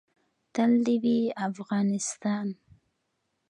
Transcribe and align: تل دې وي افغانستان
تل 0.53 0.71
دې 0.85 0.95
وي 1.03 1.19
افغانستان 1.47 2.47